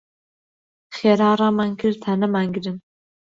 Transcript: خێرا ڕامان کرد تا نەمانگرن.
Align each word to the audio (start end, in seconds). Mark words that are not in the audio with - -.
خێرا 0.95 1.31
ڕامان 1.39 1.71
کرد 1.79 1.97
تا 2.03 2.11
نەمانگرن. 2.21 2.77